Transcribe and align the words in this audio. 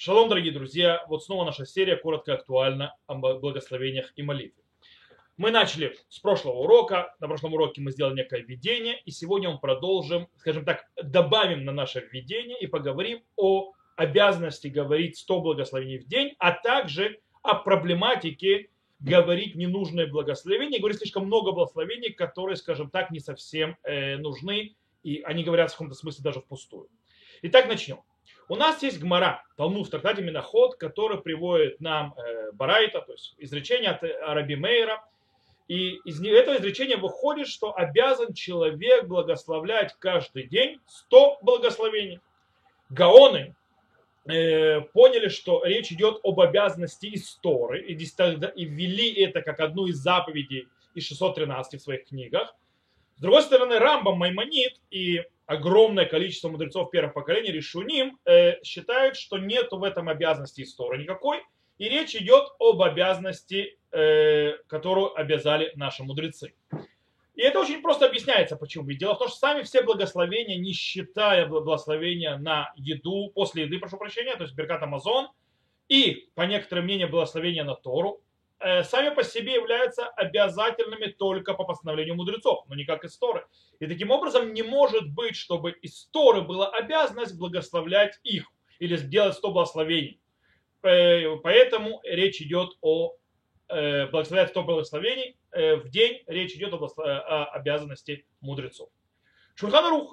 Шалом, 0.00 0.28
дорогие 0.28 0.52
друзья! 0.52 1.04
Вот 1.08 1.24
снова 1.24 1.44
наша 1.44 1.66
серия 1.66 1.96
коротко 1.96 2.34
актуальна 2.34 2.94
о 3.08 3.16
благословениях 3.16 4.12
и 4.14 4.22
молитве. 4.22 4.62
Мы 5.36 5.50
начали 5.50 5.96
с 6.08 6.20
прошлого 6.20 6.58
урока. 6.58 7.16
На 7.18 7.26
прошлом 7.26 7.54
уроке 7.54 7.80
мы 7.80 7.90
сделали 7.90 8.14
некое 8.14 8.42
введение, 8.42 9.00
и 9.00 9.10
сегодня 9.10 9.50
мы 9.50 9.58
продолжим, 9.58 10.28
скажем 10.36 10.64
так, 10.64 10.84
добавим 11.02 11.64
на 11.64 11.72
наше 11.72 11.98
введение 11.98 12.56
и 12.60 12.68
поговорим 12.68 13.24
о 13.34 13.72
обязанности 13.96 14.68
говорить 14.68 15.18
100 15.18 15.40
благословений 15.40 15.98
в 15.98 16.06
день, 16.06 16.36
а 16.38 16.52
также 16.52 17.18
о 17.42 17.56
проблематике 17.56 18.70
говорить 19.00 19.56
ненужное 19.56 20.06
благословение, 20.06 20.78
говорить 20.78 20.98
слишком 20.98 21.26
много 21.26 21.50
благословений, 21.50 22.12
которые, 22.12 22.54
скажем 22.54 22.88
так, 22.88 23.10
не 23.10 23.18
совсем 23.18 23.76
э, 23.82 24.16
нужны, 24.16 24.76
и 25.02 25.22
они 25.22 25.42
говорят 25.42 25.70
в 25.70 25.72
каком-то 25.72 25.96
смысле 25.96 26.22
даже 26.22 26.40
впустую. 26.40 26.88
Итак, 27.42 27.66
начнем. 27.66 27.98
У 28.48 28.56
нас 28.56 28.82
есть 28.82 28.98
гмара, 28.98 29.44
Талмуд 29.56 29.88
в 29.88 29.90
трактате 29.90 30.22
Миноход, 30.22 30.76
который 30.76 31.20
приводит 31.20 31.80
нам 31.80 32.14
э, 32.16 32.52
Барайта, 32.52 33.02
то 33.02 33.12
есть 33.12 33.34
изречение 33.38 33.90
от 33.90 34.02
Араби 34.02 34.54
Мейра. 34.54 35.04
И 35.68 35.96
из 36.04 36.22
этого 36.22 36.56
изречения 36.56 36.96
выходит, 36.96 37.46
что 37.46 37.76
обязан 37.76 38.32
человек 38.32 39.06
благословлять 39.06 39.94
каждый 39.98 40.44
день 40.44 40.80
100 40.86 41.40
благословений. 41.42 42.20
Гаоны 42.88 43.54
э, 44.26 44.80
поняли, 44.80 45.28
что 45.28 45.62
речь 45.64 45.92
идет 45.92 46.20
об 46.22 46.40
обязанности 46.40 47.14
истории, 47.14 47.84
и, 47.84 47.92
и 47.92 48.64
ввели 48.64 49.12
это 49.24 49.42
как 49.42 49.60
одну 49.60 49.86
из 49.86 49.96
заповедей 49.96 50.68
из 50.94 51.06
613 51.06 51.80
в 51.80 51.84
своих 51.84 52.06
книгах. 52.06 52.54
С 53.16 53.20
другой 53.20 53.42
стороны, 53.42 53.78
Рамбам, 53.78 54.16
Маймонит 54.16 54.80
и 54.90 55.22
огромное 55.48 56.04
количество 56.04 56.50
мудрецов 56.50 56.90
первых 56.90 57.14
поколений, 57.14 57.50
решуним, 57.50 58.18
э, 58.26 58.62
считают, 58.62 59.16
что 59.16 59.38
нет 59.38 59.68
в 59.72 59.82
этом 59.82 60.10
обязанности 60.10 60.60
истории 60.60 61.02
никакой, 61.02 61.42
и 61.78 61.88
речь 61.88 62.14
идет 62.14 62.44
об 62.60 62.82
обязанности, 62.82 63.78
э, 63.90 64.58
которую 64.66 65.18
обязали 65.18 65.72
наши 65.74 66.04
мудрецы. 66.04 66.52
И 67.34 67.40
это 67.40 67.60
очень 67.60 67.80
просто 67.80 68.04
объясняется, 68.04 68.56
почему. 68.56 68.84
Ведь 68.84 68.98
дело 68.98 69.14
в 69.14 69.20
том, 69.20 69.28
что 69.28 69.38
сами 69.38 69.62
все 69.62 69.80
благословения, 69.82 70.58
не 70.58 70.72
считая 70.72 71.46
благословения 71.46 72.36
на 72.36 72.70
еду, 72.76 73.30
после 73.34 73.62
еды, 73.62 73.78
прошу 73.78 73.96
прощения, 73.96 74.36
то 74.36 74.42
есть 74.42 74.54
Беркат 74.54 74.82
Амазон, 74.82 75.28
и, 75.88 76.28
по 76.34 76.42
некоторым 76.42 76.84
мнениям, 76.84 77.10
благословения 77.10 77.64
на 77.64 77.74
Тору, 77.74 78.20
сами 78.60 79.14
по 79.14 79.22
себе 79.22 79.54
являются 79.54 80.06
обязательными 80.08 81.06
только 81.06 81.54
по 81.54 81.64
постановлению 81.64 82.16
мудрецов, 82.16 82.64
но 82.68 82.74
не 82.74 82.84
как 82.84 83.04
исторы. 83.04 83.46
И 83.78 83.86
таким 83.86 84.10
образом 84.10 84.52
не 84.52 84.62
может 84.62 85.10
быть, 85.10 85.36
чтобы 85.36 85.76
исторы 85.82 86.42
была 86.42 86.68
обязанность 86.70 87.38
благословлять 87.38 88.18
их 88.24 88.46
или 88.80 88.96
сделать 88.96 89.34
100 89.34 89.50
благословений. 89.52 90.20
Э, 90.82 91.36
поэтому 91.36 92.00
речь 92.04 92.40
идет 92.40 92.70
о 92.80 93.14
э, 93.68 94.06
благословлять 94.08 94.50
100 94.50 94.62
благословений 94.64 95.36
в 95.50 95.88
день, 95.88 96.22
речь 96.26 96.54
идет 96.54 96.74
о 96.74 97.44
обязанности 97.46 98.26
мудрецов. 98.40 98.90
Шурхан 99.54 100.08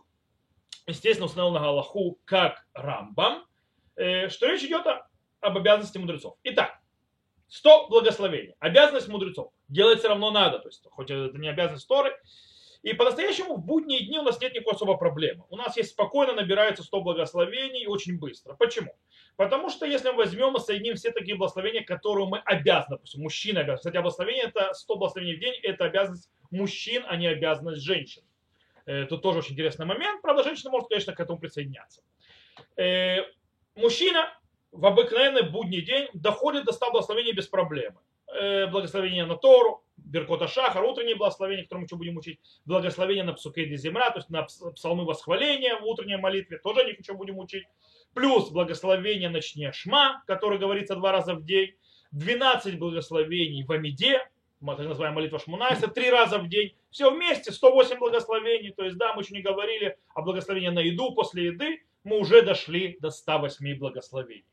естественно, 0.87 1.25
установил 1.25 1.53
на 1.53 1.59
Галаху 1.59 2.19
как 2.23 2.65
Рамбам, 2.73 3.45
что 3.95 4.47
речь 4.47 4.63
идет 4.63 4.85
об 5.41 5.57
обязанности 5.57 5.97
мудрецов. 5.97 6.37
Итак, 6.43 6.79
100 7.47 7.87
благословений. 7.89 8.55
Обязанность 8.59 9.07
мудрецов. 9.07 9.51
Делать 9.67 9.99
все 9.99 10.09
равно 10.09 10.31
надо. 10.31 10.59
То 10.59 10.69
есть, 10.69 10.85
хоть 10.89 11.11
это 11.11 11.37
не 11.37 11.49
обязанность 11.49 11.87
Торы. 11.87 12.15
И 12.85 12.93
по-настоящему 12.93 13.55
в 13.55 13.65
будние 13.65 14.05
дни 14.05 14.19
у 14.19 14.21
нас 14.21 14.39
нет 14.39 14.53
никакой 14.53 14.73
особой 14.73 14.97
проблемы. 14.99 15.45
У 15.49 15.55
нас 15.55 15.75
есть 15.75 15.89
спокойно 15.89 16.33
набирается 16.33 16.83
100 16.83 17.01
благословений 17.01 17.87
очень 17.87 18.19
быстро. 18.19 18.53
Почему? 18.53 18.95
Потому 19.37 19.69
что 19.69 19.87
если 19.87 20.09
мы 20.09 20.17
возьмем 20.17 20.55
и 20.55 20.59
соединим 20.59 20.95
все 20.95 21.11
такие 21.11 21.35
благословения, 21.35 21.83
которые 21.83 22.27
мы 22.27 22.37
обязаны, 22.39 22.97
допустим, 22.97 23.23
мужчина 23.23 23.61
обязан. 23.61 23.77
Кстати, 23.77 23.95
благословение 23.95 24.43
это 24.43 24.71
100 24.73 24.95
благословений 24.97 25.35
в 25.35 25.39
день, 25.39 25.55
это 25.63 25.85
обязанность 25.85 26.29
мужчин, 26.51 27.03
а 27.07 27.15
не 27.15 27.25
обязанность 27.25 27.81
женщин. 27.81 28.21
Э, 28.85 29.05
тут 29.05 29.23
тоже 29.23 29.39
очень 29.39 29.53
интересный 29.53 29.87
момент. 29.87 30.21
Правда, 30.21 30.43
женщина 30.43 30.69
может, 30.69 30.87
конечно, 30.87 31.13
к 31.13 31.19
этому 31.19 31.39
присоединяться. 31.39 32.03
Э, 32.77 33.21
мужчина 33.75 34.31
в 34.75 34.85
обыкновенный 34.85 35.43
будний 35.49 35.81
день 35.81 36.07
доходит 36.13 36.65
до 36.65 36.73
100 36.73 36.91
благословений 36.91 37.31
без 37.31 37.47
проблемы. 37.47 37.95
Э, 38.27 38.67
благословение 38.67 39.25
на 39.25 39.35
Тору, 39.35 39.83
Беркота 39.95 40.47
Шахар, 40.47 40.83
утреннее 40.83 41.15
благословение, 41.15 41.63
которое 41.63 41.81
мы 41.81 41.85
еще 41.85 41.95
будем 41.95 42.17
учить, 42.17 42.39
благословение 42.65 43.23
на 43.23 43.33
Псукейде 43.33 43.77
Земра, 43.77 44.09
то 44.09 44.19
есть 44.19 44.29
на 44.29 44.43
псалмы 44.43 45.05
восхваления 45.05 45.79
в 45.79 45.85
утренней 45.85 46.17
молитве, 46.17 46.57
тоже 46.57 46.81
о 46.81 46.83
них 46.83 46.99
еще 46.99 47.13
будем 47.13 47.39
учить. 47.39 47.63
Плюс 48.13 48.49
благословение 48.49 49.29
на 49.29 49.41
Чне 49.41 49.71
Шма, 49.71 50.23
который 50.27 50.59
говорится 50.59 50.95
два 50.95 51.11
раза 51.11 51.35
в 51.35 51.45
день. 51.45 51.75
12 52.11 52.79
благословений 52.79 53.63
в 53.63 53.71
Амиде, 53.71 54.21
так 54.65 54.79
называемая 54.79 55.11
молитва 55.11 55.39
Шмунайса, 55.39 55.87
три 55.87 56.09
раза 56.09 56.39
в 56.39 56.47
день. 56.47 56.75
Все 56.89 57.11
вместе, 57.11 57.51
108 57.51 57.97
благословений. 57.97 58.71
То 58.71 58.83
есть, 58.83 58.97
да, 58.97 59.13
мы 59.13 59.21
еще 59.21 59.33
не 59.33 59.41
говорили 59.41 59.97
о 60.13 60.21
благословении 60.21 60.69
на 60.69 60.79
еду, 60.79 61.13
после 61.13 61.47
еды 61.47 61.83
мы 62.03 62.19
уже 62.19 62.41
дошли 62.41 62.97
до 63.01 63.09
108 63.09 63.77
благословений. 63.77 64.45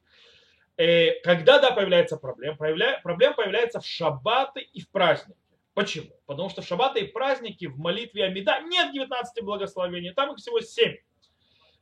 Э, 0.77 1.21
когда, 1.21 1.59
да, 1.59 1.73
появляется 1.73 2.17
проблема? 2.17 2.57
Появля... 2.57 3.01
Проблема 3.03 3.35
появляется 3.35 3.81
в 3.81 3.87
шаббаты 3.87 4.61
и 4.61 4.81
в 4.81 4.91
праздники. 4.91 5.39
Почему? 5.75 6.11
Потому 6.27 6.49
что 6.51 6.63
в 6.63 6.67
шаббаты 6.67 7.01
и 7.01 7.07
праздники 7.07 7.67
в 7.67 7.79
молитве 7.79 8.25
Амида 8.25 8.61
нет 8.61 8.93
19 8.93 9.45
благословений, 9.45 10.13
там 10.13 10.33
их 10.33 10.39
всего 10.39 10.61
7. 10.61 10.97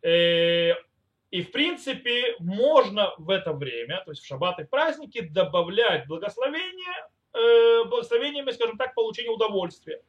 Э, 0.03 0.75
и, 1.31 1.43
в 1.43 1.53
принципе, 1.53 2.37
можно 2.41 3.15
в 3.19 3.31
это 3.31 3.53
время, 3.53 4.03
то 4.05 4.11
есть 4.11 4.23
в 4.23 4.27
шаббаты 4.27 4.63
и 4.63 4.67
праздники, 4.67 5.21
добавлять 5.21 6.07
благословения, 6.09 7.09
э, 7.33 7.85
благословениями, 7.85 8.51
скажем 8.51 8.77
так, 8.77 8.95
получения 8.95 9.31
удовольствия 9.31 10.03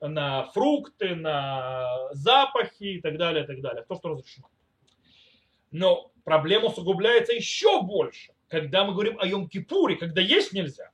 на 0.00 0.44
фрукты, 0.52 1.14
на 1.14 2.12
запахи 2.12 2.84
и 2.84 3.00
так 3.00 3.16
далее, 3.16 3.44
и 3.44 3.46
так 3.46 3.60
далее. 3.60 3.84
То, 3.88 3.94
что 3.96 4.10
разрешено. 4.10 4.48
Но 5.70 6.12
проблема 6.28 6.66
усугубляется 6.66 7.32
еще 7.32 7.82
больше, 7.82 8.32
когда 8.48 8.84
мы 8.84 8.92
говорим 8.92 9.18
о 9.18 9.26
Йом-Кипуре, 9.26 9.96
когда 9.96 10.20
есть 10.20 10.52
нельзя. 10.52 10.90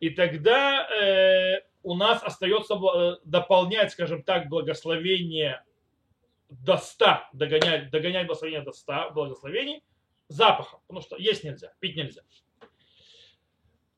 И 0.00 0.10
тогда 0.10 0.84
э, 0.88 1.60
у 1.84 1.94
нас 1.94 2.24
остается 2.24 2.74
э, 2.74 3.16
дополнять, 3.24 3.92
скажем 3.92 4.24
так, 4.24 4.48
благословение 4.48 5.62
до 6.50 6.76
100, 6.76 7.06
догонять, 7.34 7.90
догонять 7.90 8.26
благословение 8.26 8.62
до 8.62 8.72
100 8.72 9.12
благословений 9.14 9.84
запахом, 10.26 10.80
потому 10.88 11.02
что 11.02 11.16
есть 11.16 11.44
нельзя, 11.44 11.72
пить 11.78 11.96
нельзя. 11.96 12.22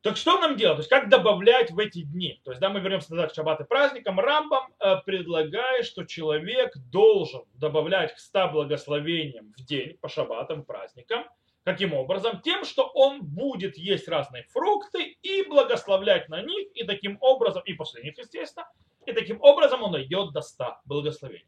Так 0.03 0.17
что 0.17 0.41
нам 0.41 0.57
делать? 0.57 0.77
То 0.77 0.81
есть 0.81 0.89
как 0.89 1.11
добавлять 1.11 1.71
в 1.73 1.79
эти 1.79 2.03
дни? 2.03 2.41
То 2.45 2.53
есть, 2.53 2.61
да, 2.61 2.71
мы 2.71 2.81
вернемся 2.81 3.15
назад 3.15 3.33
к 3.33 3.35
шаббат 3.35 3.69
праздникам. 3.69 4.19
Рамбам 4.19 4.73
э, 4.79 4.97
предлагает, 5.05 5.85
что 5.85 6.05
человек 6.05 6.75
должен 6.91 7.43
добавлять 7.55 8.15
к 8.15 8.19
100 8.19 8.49
благословениям 8.49 9.53
в 9.59 9.63
день 9.63 9.99
по 10.01 10.09
шаббатам, 10.09 10.65
праздникам. 10.65 11.25
Каким 11.65 11.93
образом? 11.93 12.41
Тем, 12.41 12.65
что 12.65 12.91
он 12.95 13.23
будет 13.23 13.77
есть 13.77 14.09
разные 14.09 14.45
фрукты 14.45 15.19
и 15.21 15.43
благословлять 15.47 16.31
на 16.31 16.41
них, 16.41 16.69
и 16.75 16.85
таким 16.85 17.19
образом, 17.21 17.63
и 17.67 17.75
после 17.75 18.03
них, 18.03 18.17
естественно, 18.17 18.67
и 19.05 19.13
таким 19.13 19.43
образом 19.43 19.83
он 19.83 20.01
идет 20.03 20.33
до 20.33 20.41
100 20.41 20.79
благословений. 20.87 21.47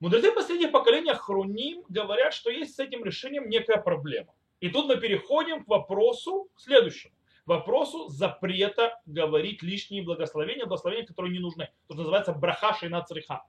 Мудрецы 0.00 0.32
последних 0.32 0.72
поколения 0.72 1.14
Хруним 1.14 1.84
говорят, 1.88 2.34
что 2.34 2.50
есть 2.50 2.74
с 2.74 2.80
этим 2.80 3.04
решением 3.04 3.48
некая 3.48 3.76
проблема. 3.76 4.34
И 4.58 4.68
тут 4.68 4.86
мы 4.86 4.96
переходим 4.96 5.64
к 5.64 5.68
вопросу 5.68 6.48
следующему 6.56 7.14
вопросу 7.48 8.08
запрета 8.08 9.00
говорить 9.06 9.62
лишние 9.62 10.02
благословения, 10.02 10.66
благословения, 10.66 11.06
которые 11.06 11.32
не 11.32 11.40
нужны. 11.40 11.66
То, 11.86 11.94
что 11.94 12.02
называется 12.02 12.32
браха 12.32 12.74
шейна 12.74 13.02
цриха. 13.02 13.42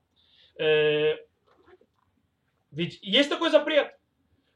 Э, 0.57 1.15
ведь 2.71 2.99
есть 3.01 3.29
такой 3.29 3.51
запрет. 3.51 3.93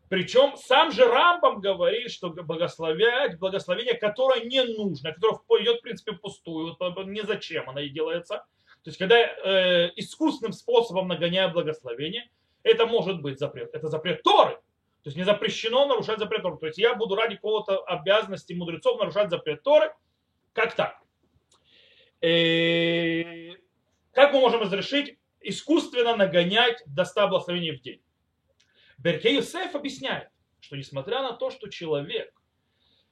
Причем 0.09 0.55
сам 0.57 0.91
же 0.91 1.05
Рамбам 1.05 1.59
говорит, 1.59 2.11
что 2.11 2.29
благословлять 2.29 3.39
благословение, 3.39 3.95
которое 3.95 4.45
не 4.45 4.63
нужно, 4.63 5.11
которое 5.11 5.63
идет, 5.63 5.79
в 5.79 5.81
принципе, 5.81 6.13
пустую, 6.13 6.77
не 7.05 7.21
зачем 7.21 7.69
она 7.69 7.81
и 7.81 7.89
делается. 7.89 8.45
То 8.83 8.89
есть, 8.89 8.99
когда 8.99 9.17
э, 9.17 9.91
искусственным 9.95 10.53
способом 10.53 11.07
нагоняя 11.07 11.47
благословение, 11.49 12.29
это 12.63 12.85
может 12.85 13.21
быть 13.21 13.39
запрет. 13.39 13.73
Это 13.73 13.87
запрет 13.87 14.23
Торы. 14.23 14.59
То 15.03 15.09
есть 15.09 15.17
не 15.17 15.23
запрещено 15.23 15.85
нарушать 15.85 16.19
запрет 16.19 16.43
Торы. 16.43 16.57
То 16.57 16.67
есть 16.67 16.77
я 16.77 16.95
буду 16.95 17.15
ради 17.15 17.35
какого-то 17.35 17.77
обязанности 17.83 18.53
мудрецов 18.53 18.97
нарушать 18.99 19.29
запрет 19.29 19.61
Торы. 19.61 19.93
Как 20.53 20.75
так? 20.75 20.97
И 22.21 23.51
э, 23.51 23.57
как 24.13 24.31
мы 24.31 24.39
можем 24.39 24.61
разрешить 24.61 25.17
искусственно 25.41 26.15
нагонять 26.15 26.81
до 26.85 27.03
100 27.03 27.27
благословений 27.27 27.71
в 27.71 27.81
день? 27.81 28.01
Беркей 28.97 29.35
Юсеф 29.35 29.75
объясняет, 29.75 30.29
что 30.61 30.77
несмотря 30.77 31.21
на 31.21 31.33
то, 31.33 31.49
что 31.49 31.67
человек 31.67 32.33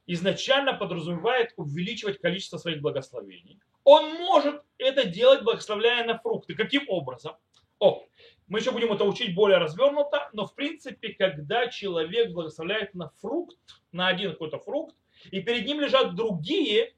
изначально 0.08 0.74
подразумевает 0.74 1.54
увеличивать 1.58 2.22
количество 2.22 2.58
своих 2.58 2.82
благословений, 2.82 3.60
он 3.84 4.14
может 4.14 4.64
это 4.78 5.06
делать, 5.06 5.44
благословляя 5.44 6.06
на 6.06 6.18
фрукты. 6.18 6.56
Каким 6.56 6.84
образом? 6.88 7.36
О, 7.80 8.06
Мы 8.52 8.60
еще 8.60 8.72
будем 8.72 8.92
это 8.92 9.06
учить 9.06 9.34
более 9.34 9.60
развернуто, 9.60 10.30
но 10.34 10.46
в 10.46 10.54
принципе, 10.56 11.14
когда 11.14 11.68
человек 11.68 12.34
благословляет 12.34 12.94
на 12.94 13.08
фрукт, 13.22 13.58
на 13.94 14.10
один 14.10 14.34
какой-то 14.34 14.60
фрукт, 14.60 14.94
и 15.32 15.40
перед 15.40 15.66
ним 15.66 15.80
лежат 15.80 16.16
другие, 16.16 16.94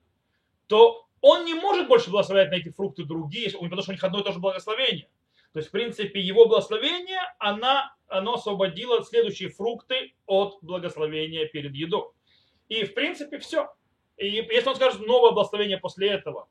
то 0.66 1.06
он 1.22 1.46
не 1.46 1.54
может 1.54 1.88
больше 1.88 2.10
благословлять 2.10 2.50
на 2.50 2.56
эти 2.56 2.70
фрукты 2.70 3.04
другие, 3.04 3.52
потому 3.52 3.84
что 3.84 3.92
у 3.92 3.94
них 3.94 4.04
одно 4.04 4.22
и 4.22 4.24
то 4.24 4.32
же 4.32 4.40
благословение. 4.40 5.08
То 5.52 5.60
есть, 5.60 5.70
в 5.70 5.72
принципе, 5.72 6.20
его 6.20 6.48
благословение, 6.48 7.22
она, 7.38 7.96
оно 8.08 8.34
освободило 8.34 9.04
следующие 9.04 9.50
фрукты 9.50 10.16
от 10.26 10.58
благословения 10.64 11.46
перед 11.46 11.76
едой. 11.76 12.08
И, 12.68 12.84
в 12.84 12.96
принципе, 12.96 13.38
все. 13.38 13.72
И 14.18 14.28
если 14.28 14.70
он 14.70 14.76
скажет 14.76 15.06
новое 15.06 15.34
благословение 15.34 15.78
после 15.78 16.10
этого, 16.10 16.50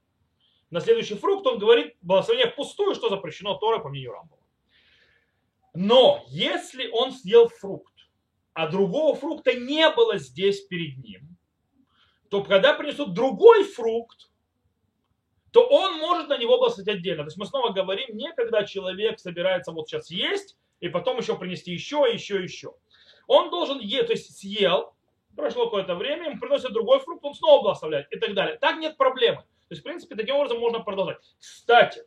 на 0.71 0.79
следующий 0.81 1.17
фрукт 1.17 1.45
он 1.49 1.59
говорит 1.59 1.97
благословение 2.03 2.53
впустую, 2.53 2.95
что 2.95 3.09
запрещено 3.09 3.57
Тора 3.57 3.81
по 3.81 3.89
мнению 3.89 4.13
Рамбова. 4.13 4.42
Но 5.75 6.25
если 6.29 6.89
он 6.89 7.13
съел 7.13 7.49
фрукт, 7.49 7.93
а 8.53 8.69
другого 8.69 9.15
фрукта 9.15 9.55
не 9.55 9.89
было 9.91 10.19
здесь 10.19 10.61
перед 10.67 10.99
ним, 10.99 11.37
то 12.29 12.43
когда 12.43 12.75
принесут 12.75 13.15
другой 13.15 13.65
фрукт, 13.65 14.31
то 15.51 15.67
он 15.67 15.99
может 15.99 16.29
на 16.29 16.39
него 16.39 16.59
благословить 16.59 16.89
отдельно. 16.89 17.25
То 17.25 17.29
есть 17.29 17.37
мы 17.37 17.47
снова 17.47 17.73
говорим, 17.73 18.17
не 18.17 18.33
когда 18.33 18.65
человек 18.65 19.21
собирается 19.21 19.73
вот 19.73 19.89
сейчас 19.89 20.11
есть, 20.11 20.57
и 20.81 20.89
потом 20.89 21.19
еще 21.19 21.39
принести 21.39 21.73
еще, 21.73 22.07
еще, 22.13 22.43
еще. 22.43 22.75
Он 23.27 23.51
должен 23.51 23.79
есть, 23.79 24.07
то 24.07 24.13
есть 24.13 24.37
съел, 24.37 24.95
прошло 25.37 25.67
какое-то 25.67 25.95
время, 25.95 26.31
ему 26.31 26.41
приносят 26.41 26.73
другой 26.73 27.01
фрукт, 27.01 27.25
он 27.25 27.35
снова 27.35 27.63
благословляет 27.63 28.13
и 28.13 28.19
так 28.19 28.35
далее. 28.35 28.59
Так 28.59 28.79
нет 28.79 28.97
проблемы. 28.97 29.43
То 29.43 29.75
есть, 29.75 29.81
в 29.81 29.85
принципе, 29.85 30.17
таким 30.17 30.37
образом 30.37 30.59
можно 30.59 30.81
продолжать. 30.81 31.19
Кстати, 31.39 32.03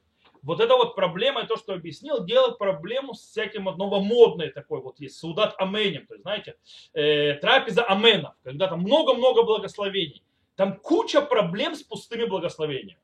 вот 0.45 0.61
эта 0.61 0.75
вот 0.75 0.95
проблема, 0.95 1.41
и 1.41 1.47
то, 1.47 1.57
что 1.57 1.73
объяснил, 1.73 2.23
делает 2.23 2.59
проблему 2.59 3.15
с 3.15 3.21
всяким 3.21 3.63
новомодной 3.63 4.51
такой 4.51 4.79
вот 4.79 4.99
есть, 4.99 5.17
судат 5.17 5.55
аменем, 5.57 6.05
то 6.05 6.13
есть, 6.13 6.21
знаете, 6.21 6.55
э, 6.93 7.33
трапеза 7.33 7.83
аменов, 7.83 8.35
когда 8.43 8.67
там 8.67 8.81
много-много 8.81 9.41
благословений. 9.43 10.23
Там 10.55 10.77
куча 10.77 11.21
проблем 11.21 11.75
с 11.75 11.81
пустыми 11.81 12.25
благословениями. 12.25 13.01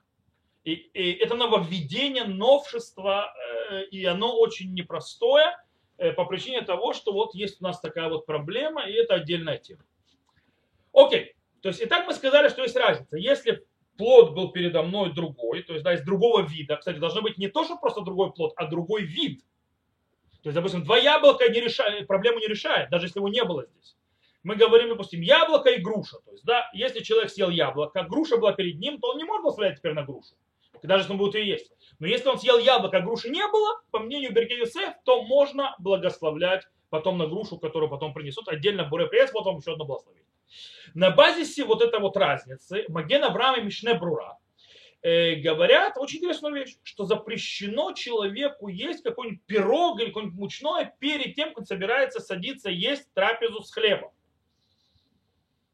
И, 0.64 0.74
и 0.74 1.14
это 1.14 1.36
нововведение, 1.36 2.26
новшество, 2.26 3.34
э, 3.72 3.86
и 3.86 4.06
оно 4.06 4.38
очень 4.38 4.76
непростое 4.76 5.58
э, 5.98 6.12
по 6.14 6.26
причине 6.26 6.62
того, 6.62 6.94
что 6.94 7.12
вот 7.12 7.34
есть 7.34 7.60
у 7.60 7.64
нас 7.64 7.80
такая 7.80 8.08
вот 8.08 8.28
проблема, 8.28 8.88
и 8.88 8.94
это 8.94 9.16
отдельная 9.16 9.58
тема. 9.58 9.84
Окей, 10.94 11.34
то 11.62 11.70
есть 11.70 11.82
и 11.82 11.88
так 11.88 12.06
мы 12.06 12.14
сказали, 12.14 12.50
что 12.50 12.62
есть 12.62 12.76
разница. 12.76 13.18
Если 13.18 13.66
плод 13.98 14.34
был 14.34 14.52
передо 14.52 14.84
мной 14.84 15.14
другой, 15.14 15.64
то 15.64 15.74
есть 15.74 15.84
да, 15.84 15.94
из 15.94 16.02
другого 16.04 16.42
вида. 16.42 16.78
Кстати, 16.78 16.98
должно 16.98 17.22
быть 17.22 17.38
не 17.38 17.48
то, 17.48 17.64
что 17.64 17.78
просто 17.78 18.02
другой 18.02 18.32
плод, 18.34 18.54
а 18.56 18.66
другой 18.68 19.04
вид. 19.04 19.42
То 20.44 20.50
есть, 20.50 20.56
допустим, 20.56 20.84
два 20.84 20.98
яблока 20.98 21.50
не 21.50 21.62
решает, 21.62 22.08
проблему 22.08 22.40
не 22.40 22.48
решает, 22.48 22.90
даже 22.90 23.06
если 23.06 23.20
его 23.20 23.30
не 23.30 23.44
было 23.44 23.66
здесь. 23.66 23.96
Мы 24.44 24.56
говорим, 24.56 24.90
допустим, 24.90 25.22
яблоко 25.22 25.70
и 25.70 25.82
груша. 25.82 26.18
То 26.26 26.32
есть, 26.32 26.44
да, 26.46 26.68
если 26.74 27.04
человек 27.04 27.30
съел 27.30 27.50
яблоко, 27.50 28.04
груша 28.04 28.38
была 28.38 28.54
перед 28.54 28.80
ним, 28.80 29.00
то 29.00 29.10
он 29.10 29.18
не 29.18 29.24
может 29.24 29.44
благословлять 29.44 29.78
теперь 29.78 29.94
на 29.94 30.04
грушу. 30.04 30.36
Даже 30.82 31.04
если 31.04 31.12
он 31.12 31.20
будет 31.20 31.36
и 31.36 31.44
есть. 31.44 31.72
Но 32.00 32.08
если 32.08 32.28
он 32.28 32.40
съел 32.40 32.58
яблоко, 32.58 32.98
а 32.98 33.02
груши 33.02 33.30
не 33.30 33.46
было, 33.48 33.82
по 33.92 34.00
мнению 34.00 34.32
Юсеф, 34.34 34.96
то 35.06 35.22
можно 35.22 35.76
благословлять 35.78 36.64
потом 36.90 37.20
на 37.20 37.28
грушу, 37.28 37.60
которую 37.60 37.90
потом 37.90 38.14
принесут. 38.14 38.48
Отдельно 38.48 38.86
Буре 38.86 39.06
Пресс, 39.06 39.32
вот 39.32 39.46
еще 39.60 39.74
одно 39.74 39.86
благословение. 39.86 40.28
На 40.94 41.12
базе 41.12 41.64
вот 41.64 41.82
этой 41.82 42.00
вот 42.00 42.18
разницы 42.18 42.86
Маген 42.90 43.24
Авраам 43.24 43.60
и 43.60 43.64
Мишне 43.64 43.94
Брура 43.94 44.38
э, 45.02 45.36
говорят 45.36 45.98
очень 45.98 46.18
интересную 46.18 46.54
вещь, 46.54 46.78
что 46.84 47.06
запрещено 47.06 47.94
человеку 47.94 48.68
есть 48.68 49.04
какой-нибудь 49.04 49.44
пирог 49.46 50.00
или 50.00 50.08
какое-нибудь 50.08 50.40
мучное 50.40 50.94
перед 51.00 51.36
тем, 51.36 51.50
как 51.50 51.60
он 51.60 51.66
собирается 51.66 52.20
садиться 52.20 52.70
есть 52.70 53.12
трапезу 53.14 53.62
с 53.64 53.72
хлебом. 53.72 54.12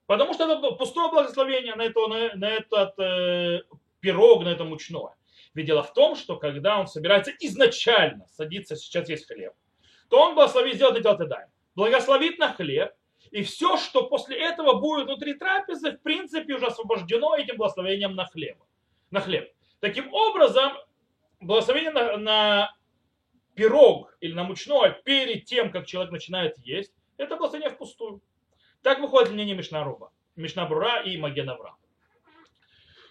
Потому 0.05 0.33
что 0.33 0.51
это 0.51 0.71
пустое 0.71 1.09
благословение 1.09 1.75
на, 1.75 1.83
это, 1.83 2.07
на, 2.07 2.35
на 2.35 2.49
этот 2.49 2.97
э, 2.99 3.63
пирог, 3.99 4.43
на 4.43 4.49
это 4.49 4.63
мучное. 4.63 5.15
Ведь 5.53 5.65
дело 5.65 5.83
в 5.83 5.93
том, 5.93 6.15
что 6.15 6.37
когда 6.37 6.79
он 6.79 6.87
собирается 6.87 7.31
изначально 7.39 8.27
садиться 8.27 8.75
сейчас 8.75 9.09
есть 9.09 9.27
хлеб, 9.27 9.53
то 10.09 10.21
он 10.21 10.35
благословит 10.35 10.75
сделать 10.75 10.99
и 10.99 11.01
делать 11.01 11.19
и 11.19 11.47
Благословит 11.75 12.39
на 12.39 12.53
хлеб, 12.53 12.93
и 13.31 13.43
все, 13.43 13.77
что 13.77 14.07
после 14.07 14.37
этого 14.37 14.79
будет 14.79 15.05
внутри 15.05 15.33
трапезы, 15.33 15.91
в 15.91 16.01
принципе, 16.01 16.55
уже 16.55 16.67
освобождено 16.67 17.35
этим 17.35 17.57
благословением 17.57 18.15
на 18.15 18.25
хлеб. 18.25 18.57
На 19.11 19.21
хлеб. 19.21 19.51
Таким 19.79 20.13
образом, 20.13 20.73
благословение 21.39 21.91
на, 21.91 22.17
на 22.17 22.75
пирог 23.55 24.15
или 24.21 24.33
на 24.33 24.43
мучное 24.43 24.91
перед 24.91 25.45
тем, 25.45 25.71
как 25.71 25.85
человек 25.85 26.11
начинает 26.11 26.57
есть, 26.59 26.93
это 27.17 27.35
благословение 27.35 27.73
впустую. 27.73 28.21
Так 28.81 28.99
выходит 28.99 29.31
мнение 29.31 29.55
Мишнаруба, 29.55 30.11
Мишнабрура 30.35 31.01
и 31.01 31.17
Магенавра. 31.17 31.75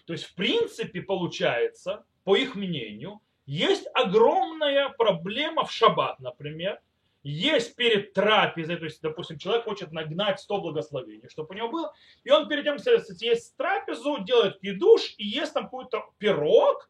То 0.05 0.13
есть, 0.13 0.25
в 0.25 0.35
принципе, 0.35 1.01
получается, 1.01 2.05
по 2.23 2.35
их 2.35 2.55
мнению, 2.55 3.19
есть 3.45 3.87
огромная 3.93 4.89
проблема 4.89 5.65
в 5.65 5.71
шаббат, 5.71 6.19
например, 6.19 6.81
есть 7.29 7.75
перед 7.75 8.13
трапезой, 8.13 8.77
то 8.77 8.85
есть, 8.85 9.01
допустим, 9.01 9.37
человек 9.37 9.65
хочет 9.65 9.91
нагнать 9.91 10.39
100 10.39 10.61
благословений, 10.61 11.27
чтобы 11.29 11.53
у 11.53 11.57
него 11.57 11.69
было, 11.69 11.93
и 12.23 12.31
он 12.31 12.47
перед 12.47 12.63
тем, 12.63 12.77
как 12.77 13.05
съесть 13.05 13.57
трапезу, 13.57 14.19
делает 14.19 14.59
кидуш 14.59 15.15
и 15.17 15.25
ест 15.25 15.53
там 15.53 15.65
какой-то 15.65 16.05
пирог, 16.19 16.89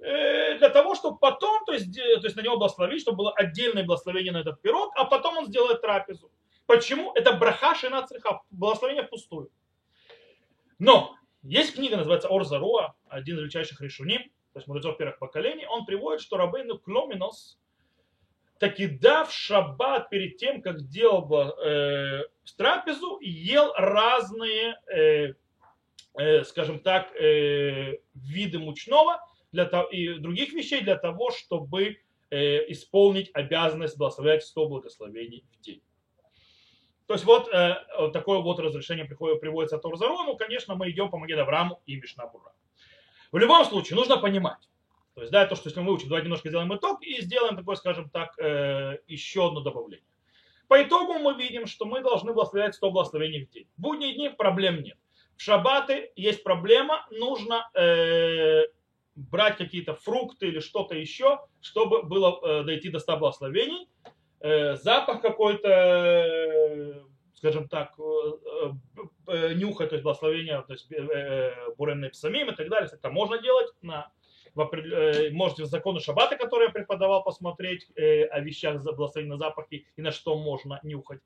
э, 0.00 0.58
для 0.58 0.70
того, 0.70 0.94
чтобы 0.94 1.18
потом, 1.18 1.64
то 1.66 1.72
есть, 1.72 1.94
то 1.94 2.20
есть 2.24 2.36
на 2.36 2.40
него 2.40 2.56
благословить, 2.56 3.02
чтобы 3.02 3.18
было 3.18 3.32
отдельное 3.32 3.84
благословение 3.84 4.32
на 4.32 4.38
этот 4.38 4.60
пирог, 4.60 4.92
а 4.96 5.04
потом 5.04 5.38
он 5.38 5.46
сделает 5.46 5.82
трапезу. 5.82 6.30
Почему? 6.66 7.12
Это 7.14 7.32
браха 7.34 7.74
шина 7.74 8.04
цеха, 8.06 8.40
благословение 8.50 9.04
впустую. 9.04 9.50
Но 10.78 11.16
есть 11.42 11.74
книга, 11.74 11.96
называется 11.96 12.28
Орзаруа, 12.28 12.96
один 13.08 13.36
из 13.36 13.42
величайших 13.42 13.80
решуним, 13.80 14.22
то 14.52 14.58
есть 14.58 14.66
мудрецов 14.66 14.96
первых 14.98 15.18
поколений, 15.18 15.66
он 15.66 15.84
приводит, 15.86 16.22
что 16.22 16.38
Рабейну 16.38 16.78
Кломинос 16.78 17.58
таки 18.58 18.86
дав 18.86 19.32
шаббат 19.32 20.10
перед 20.10 20.36
тем, 20.36 20.62
как 20.62 20.88
делал 20.88 21.58
э, 21.58 22.24
трапезу, 22.56 23.18
ел 23.20 23.72
разные, 23.74 24.78
э, 24.86 25.34
э, 26.14 26.44
скажем 26.44 26.80
так, 26.80 27.14
э, 27.16 27.98
виды 28.14 28.58
мучного 28.58 29.20
для 29.52 29.64
того, 29.64 29.88
и 29.88 30.18
других 30.18 30.52
вещей 30.52 30.80
для 30.80 30.96
того, 30.96 31.30
чтобы 31.30 31.98
э, 32.30 32.72
исполнить 32.72 33.30
обязанность 33.34 33.98
благословлять 33.98 34.44
100 34.44 34.68
благословений 34.68 35.44
в 35.52 35.60
день. 35.60 35.82
То 37.06 37.14
есть 37.14 37.24
вот, 37.24 37.48
э, 37.52 37.76
вот 37.98 38.12
такое 38.12 38.40
вот 38.40 38.58
разрешение 38.58 39.04
приходит, 39.04 39.40
приводится 39.40 39.76
от 39.76 39.84
Орзаро, 39.84 40.24
ну, 40.24 40.36
конечно, 40.36 40.74
мы 40.74 40.90
идем 40.90 41.10
по 41.10 41.18
Магед 41.18 41.38
Аврааму 41.38 41.80
и 41.86 41.96
Мишнабура. 41.96 42.52
В 43.30 43.38
любом 43.38 43.64
случае, 43.64 43.96
нужно 43.96 44.16
понимать, 44.16 44.68
то 45.16 45.22
есть, 45.22 45.32
да, 45.32 45.46
то, 45.46 45.56
что 45.56 45.70
если 45.70 45.80
мы 45.80 45.86
выучим, 45.86 46.08
давайте 46.08 46.26
немножко 46.26 46.50
сделаем 46.50 46.76
итог 46.76 47.02
и 47.02 47.22
сделаем 47.22 47.56
такое, 47.56 47.76
скажем 47.76 48.10
так, 48.10 48.38
э, 48.38 48.98
еще 49.06 49.46
одно 49.46 49.60
добавление. 49.62 50.04
По 50.68 50.82
итогу 50.82 51.14
мы 51.14 51.32
видим, 51.32 51.66
что 51.66 51.86
мы 51.86 52.02
должны 52.02 52.34
благословлять 52.34 52.74
100 52.74 52.90
благословений 52.90 53.46
в 53.46 53.48
день. 53.48 53.66
В 53.78 53.80
будние 53.80 54.12
дни 54.12 54.28
проблем 54.28 54.82
нет. 54.82 54.98
В 55.38 55.40
шаббаты 55.40 56.12
есть 56.16 56.42
проблема, 56.42 57.06
нужно 57.10 57.66
э, 57.72 58.64
брать 59.14 59.56
какие-то 59.56 59.94
фрукты 59.94 60.48
или 60.48 60.60
что-то 60.60 60.94
еще, 60.94 61.40
чтобы 61.62 62.02
было 62.02 62.38
э, 62.42 62.64
дойти 62.64 62.90
до 62.90 62.98
100 62.98 63.16
благословений. 63.16 63.88
Э, 64.40 64.76
запах 64.76 65.22
какой-то, 65.22 65.68
э, 65.68 67.02
скажем 67.32 67.70
так, 67.70 67.94
э, 67.98 68.70
э, 69.28 69.54
нюха, 69.54 69.86
то 69.86 69.94
есть 69.94 70.02
благословение, 70.02 70.60
то 70.60 70.74
есть 70.74 70.92
э, 70.92 70.96
э, 70.96 71.74
буремный 71.78 72.10
псамим 72.10 72.50
и 72.50 72.54
так 72.54 72.68
далее, 72.68 72.90
это 72.92 73.08
можно 73.08 73.38
делать 73.38 73.72
на 73.80 74.12
э, 74.56 75.30
можете 75.30 75.64
в 75.64 75.66
законы 75.66 76.00
Шаббата, 76.00 76.36
который 76.36 76.66
я 76.66 76.70
преподавал, 76.70 77.22
посмотреть 77.22 77.86
э, 77.96 78.24
о 78.24 78.40
вещах 78.40 78.82
благословенной 78.82 79.38
запахи 79.38 79.86
и 79.96 80.02
на 80.02 80.12
что 80.12 80.36
можно 80.36 80.80
нюхать. 80.82 81.20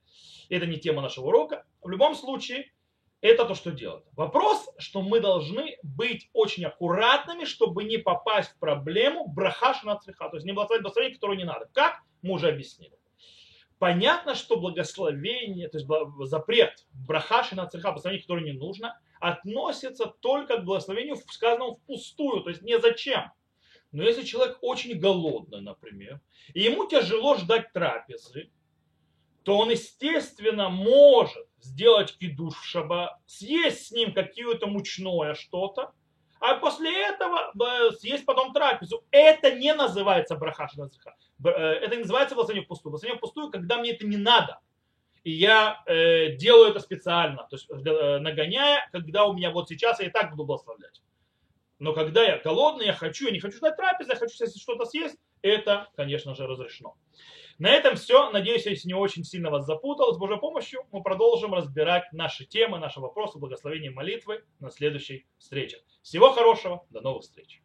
Это 0.49 0.67
не 0.67 0.79
тема 0.79 1.03
нашего 1.03 1.27
урока. 1.27 1.65
В 1.83 1.89
любом 1.89 2.15
случае, 2.15 2.73
это 3.21 3.45
то, 3.45 3.55
что 3.55 3.71
делать. 3.71 4.05
Вопрос, 4.13 4.71
что 4.79 5.03
мы 5.03 5.21
должны 5.21 5.77
быть 5.83 6.31
очень 6.33 6.65
аккуратными, 6.65 7.45
чтобы 7.45 7.85
не 7.85 7.99
попасть 7.99 8.51
в 8.51 8.59
проблему 8.59 9.29
брахаш 9.29 9.83
на 9.83 9.99
цвеха, 9.99 10.29
то 10.31 10.37
есть 10.37 10.47
не 10.47 10.53
благословить 10.53 10.83
благословение, 10.83 11.17
которое 11.17 11.37
не 11.37 11.45
надо. 11.45 11.69
Как? 11.73 12.01
Мы 12.23 12.33
уже 12.33 12.49
объяснили. 12.49 12.97
Понятно, 13.79 14.35
что 14.35 14.57
благословение, 14.57 15.69
то 15.69 15.79
есть 15.79 15.89
запрет 16.29 16.87
брахаши 16.93 17.55
на 17.55 17.67
цеха, 17.67 17.89
благословение, 17.89 18.23
которое 18.23 18.45
не 18.45 18.53
нужно, 18.53 18.99
относится 19.21 20.07
только 20.07 20.59
к 20.59 20.65
благословению, 20.65 21.17
сказанному 21.17 21.77
впустую, 21.77 22.43
то 22.43 22.51
есть 22.51 22.63
не 22.63 22.81
зачем. 22.81 23.31
Но 23.93 24.03
если 24.03 24.25
человек 24.25 24.59
очень 24.61 24.99
голодный, 24.99 25.61
например, 25.61 26.21
и 26.55 26.63
ему 26.63 26.87
тяжело 26.87 27.37
ждать 27.37 27.73
трапезы, 27.73 28.51
то 29.43 29.59
он, 29.59 29.71
естественно, 29.71 30.69
может 30.69 31.47
сделать 31.61 32.17
кидуш 32.19 32.55
в 32.55 32.65
шаба, 32.65 33.19
съесть 33.27 33.89
с 33.89 33.91
ним 33.91 34.13
какое-то 34.13 34.67
мучное 34.67 35.35
что-то, 35.35 35.93
а 36.41 36.55
после 36.55 36.91
этого 37.07 37.53
э, 37.53 37.91
съесть 37.93 38.25
потом 38.25 38.53
трапезу. 38.53 39.05
Это 39.11 39.55
не 39.55 39.75
называется 39.75 40.37
браха 40.37 40.69
шадазриха. 40.69 41.15
Это 41.43 41.97
не 41.97 42.03
называется 42.03 42.35
благословение 42.35 42.65
впустую. 42.65 42.93
Благословение 42.93 43.19
впустую, 43.19 43.51
когда 43.51 43.77
мне 43.79 43.93
это 43.93 44.07
не 44.07 44.17
надо. 44.17 44.61
И 45.25 45.33
я 45.33 45.83
э, 45.87 46.37
делаю 46.37 46.71
это 46.71 46.81
специально, 46.81 47.47
то 47.51 47.57
есть 47.57 47.69
э, 47.71 48.19
нагоняя, 48.19 48.89
когда 48.91 49.27
у 49.27 49.35
меня 49.35 49.51
вот 49.51 49.69
сейчас 49.69 50.01
я 50.01 50.07
и 50.07 50.11
так 50.11 50.31
буду 50.31 50.45
благословлять. 50.45 51.03
Но 51.79 51.93
когда 51.95 52.23
я 52.23 52.39
голодный, 52.39 52.87
я 52.87 52.93
хочу, 52.93 53.27
я 53.27 53.33
не 53.33 53.41
хочу 53.41 53.57
ждать 53.57 53.77
трапезы, 53.77 54.13
я 54.13 54.17
хочу 54.17 54.35
если 54.39 54.59
что-то 54.59 54.85
съесть, 54.85 55.17
это, 55.43 55.89
конечно 55.97 56.35
же, 56.35 56.47
разрешено. 56.47 56.97
На 57.59 57.71
этом 57.71 57.97
все. 57.97 58.31
Надеюсь, 58.31 58.65
если 58.65 58.89
не 58.89 58.95
очень 58.95 59.25
сильно 59.25 59.51
вас 59.51 59.67
запутал. 59.67 60.15
С 60.15 60.19
Божьей 60.19 60.39
помощью 60.39 60.81
мы 60.93 61.03
продолжим 61.03 61.53
разбирать 61.53 62.11
наши 62.13 62.47
темы, 62.47 62.79
наши 62.79 63.01
вопросы, 63.01 63.39
благословения 63.39 63.91
молитвы 63.91 64.45
на 64.61 64.71
следующей 64.71 65.27
встрече. 65.39 65.79
Всего 66.03 66.33
хорошего. 66.33 66.87
До 66.89 67.03
новых 67.03 67.23
встреч. 67.23 67.63